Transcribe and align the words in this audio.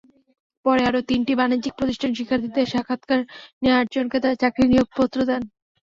পরে 0.65 0.81
আরও 0.89 1.01
তিনটি 1.09 1.33
বাণিজ্যিক 1.39 1.73
প্রতিষ্ঠান 1.79 2.11
শিক্ষার্থীদের 2.17 2.71
সাক্ষাৎকার 2.73 3.19
নিয়ে 3.61 3.77
আটজনকে 3.79 4.17
চাকরির 4.41 4.71
নিয়োগপত্র 4.71 5.17
দেয়। 5.29 5.43